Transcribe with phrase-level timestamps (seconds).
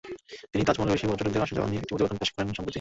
[0.51, 2.69] তিনি তাজমহলে বিদেশি পর্যটকদের আসা-যাওয়া নিয়ে একটি প্রতিবেদনও পেশ করেন সম্প্রতি।